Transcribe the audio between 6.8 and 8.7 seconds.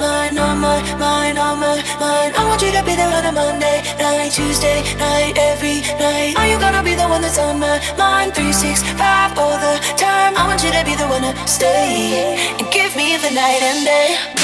be the one that's on my mind? Three,